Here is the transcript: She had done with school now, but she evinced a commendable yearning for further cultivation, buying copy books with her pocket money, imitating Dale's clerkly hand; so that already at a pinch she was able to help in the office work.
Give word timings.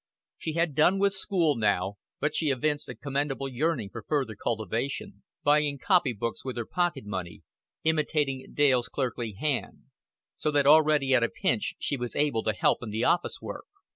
She 0.39 0.53
had 0.53 0.73
done 0.73 0.97
with 0.97 1.13
school 1.13 1.55
now, 1.55 1.97
but 2.19 2.33
she 2.33 2.49
evinced 2.49 2.89
a 2.89 2.95
commendable 2.95 3.47
yearning 3.47 3.89
for 3.91 4.01
further 4.01 4.35
cultivation, 4.35 5.21
buying 5.43 5.77
copy 5.77 6.11
books 6.11 6.43
with 6.43 6.57
her 6.57 6.65
pocket 6.65 7.05
money, 7.05 7.43
imitating 7.83 8.47
Dale's 8.51 8.89
clerkly 8.89 9.33
hand; 9.33 9.83
so 10.37 10.49
that 10.49 10.65
already 10.65 11.13
at 11.13 11.23
a 11.23 11.29
pinch 11.29 11.75
she 11.77 11.97
was 11.97 12.15
able 12.15 12.41
to 12.45 12.53
help 12.53 12.81
in 12.81 12.89
the 12.89 13.03
office 13.03 13.41
work. 13.43 13.65